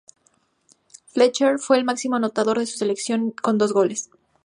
Fletcher 1.13 1.59
fue 1.59 1.77
el 1.77 1.83
máximo 1.83 2.15
anotador 2.15 2.57
de 2.57 2.65
su 2.65 2.75
selección, 2.75 3.29
con 3.43 3.59
dos 3.59 3.71
goles. 3.71 4.09